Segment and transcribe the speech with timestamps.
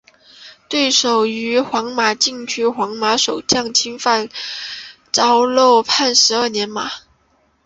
[0.67, 4.29] 对手于皇马禁区皇马守将侵犯
[5.11, 6.89] 遭漏判十二码。